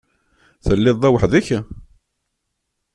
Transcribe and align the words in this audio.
Telliḍ 0.65 0.97
da 1.01 1.09
weḥd-k? 1.13 1.47